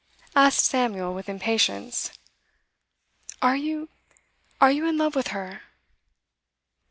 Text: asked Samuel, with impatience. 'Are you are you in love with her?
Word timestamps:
asked 0.35 0.65
Samuel, 0.65 1.13
with 1.13 1.29
impatience. 1.29 2.09
'Are 3.39 3.55
you 3.55 3.87
are 4.59 4.71
you 4.71 4.87
in 4.87 4.97
love 4.97 5.13
with 5.13 5.27
her? 5.27 5.61